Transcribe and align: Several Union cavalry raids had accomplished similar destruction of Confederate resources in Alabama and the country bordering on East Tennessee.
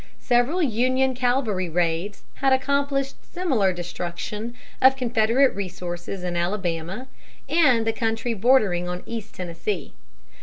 Several 0.19 0.63
Union 0.63 1.13
cavalry 1.13 1.69
raids 1.69 2.23
had 2.37 2.53
accomplished 2.53 3.17
similar 3.31 3.71
destruction 3.71 4.55
of 4.81 4.95
Confederate 4.97 5.55
resources 5.55 6.23
in 6.23 6.35
Alabama 6.35 7.07
and 7.47 7.85
the 7.85 7.93
country 7.93 8.33
bordering 8.33 8.89
on 8.89 9.03
East 9.05 9.35
Tennessee. 9.35 9.93